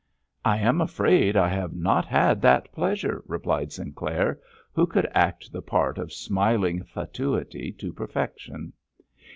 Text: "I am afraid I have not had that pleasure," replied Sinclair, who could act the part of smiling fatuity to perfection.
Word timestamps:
"I 0.43 0.57
am 0.57 0.81
afraid 0.81 1.37
I 1.37 1.47
have 1.49 1.75
not 1.75 2.05
had 2.05 2.41
that 2.41 2.71
pleasure," 2.71 3.23
replied 3.27 3.71
Sinclair, 3.71 4.39
who 4.73 4.87
could 4.87 5.07
act 5.13 5.51
the 5.51 5.61
part 5.61 5.99
of 5.99 6.11
smiling 6.11 6.81
fatuity 6.81 7.71
to 7.73 7.93
perfection. 7.93 8.73